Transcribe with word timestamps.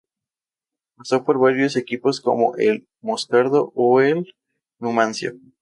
Pasó 0.95 1.23
por 1.23 1.37
varios 1.37 1.75
equipos 1.75 2.21
como 2.21 2.55
el 2.57 2.87
Moscardó 3.01 3.71
o 3.75 4.01
el 4.01 4.33
Numancia. 4.79 5.31